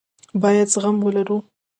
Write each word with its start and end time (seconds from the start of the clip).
بايد 0.41 0.67
زغم 0.73 0.95
ولرو. 1.05 1.37